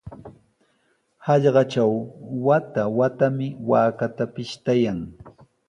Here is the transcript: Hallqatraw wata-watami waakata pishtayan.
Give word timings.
Hallqatraw 1.27 1.93
wata-watami 2.47 3.47
waakata 3.71 4.23
pishtayan. 4.33 4.99